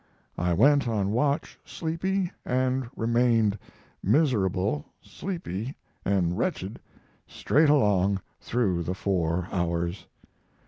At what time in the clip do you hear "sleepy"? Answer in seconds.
1.63-2.31, 4.99-5.75